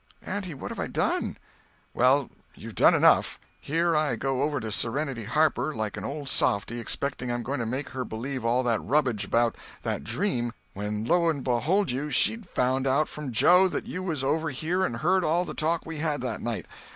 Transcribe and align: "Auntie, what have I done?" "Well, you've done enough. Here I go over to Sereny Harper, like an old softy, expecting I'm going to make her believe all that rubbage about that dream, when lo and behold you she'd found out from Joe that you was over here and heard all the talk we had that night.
"Auntie, 0.23 0.55
what 0.55 0.71
have 0.71 0.79
I 0.79 0.87
done?" 0.87 1.37
"Well, 1.93 2.31
you've 2.55 2.73
done 2.73 2.95
enough. 2.95 3.39
Here 3.59 3.95
I 3.95 4.15
go 4.15 4.41
over 4.41 4.59
to 4.59 4.71
Sereny 4.71 5.25
Harper, 5.25 5.75
like 5.75 5.95
an 5.95 6.03
old 6.03 6.27
softy, 6.27 6.79
expecting 6.79 7.31
I'm 7.31 7.43
going 7.43 7.59
to 7.59 7.67
make 7.67 7.89
her 7.89 8.03
believe 8.03 8.43
all 8.43 8.63
that 8.63 8.83
rubbage 8.83 9.25
about 9.25 9.55
that 9.83 10.03
dream, 10.03 10.53
when 10.73 11.05
lo 11.05 11.29
and 11.29 11.43
behold 11.43 11.91
you 11.91 12.09
she'd 12.09 12.49
found 12.49 12.87
out 12.87 13.09
from 13.09 13.31
Joe 13.31 13.67
that 13.67 13.85
you 13.85 14.01
was 14.01 14.23
over 14.23 14.49
here 14.49 14.83
and 14.83 14.97
heard 14.97 15.23
all 15.23 15.45
the 15.45 15.53
talk 15.53 15.85
we 15.85 15.99
had 15.99 16.21
that 16.21 16.41
night. 16.41 16.65